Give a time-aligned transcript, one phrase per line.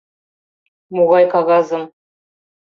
[0.95, 1.83] Могай кагазым?